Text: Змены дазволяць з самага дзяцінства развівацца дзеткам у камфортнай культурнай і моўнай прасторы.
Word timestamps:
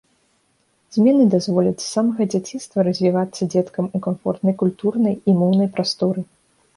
Змены 0.95 1.23
дазволяць 1.33 1.81
з 1.83 1.85
самага 1.95 2.25
дзяцінства 2.33 2.85
развівацца 2.87 3.49
дзеткам 3.55 3.85
у 3.99 4.01
камфортнай 4.07 4.57
культурнай 4.63 5.15
і 5.17 5.31
моўнай 5.43 5.69
прасторы. 5.77 6.21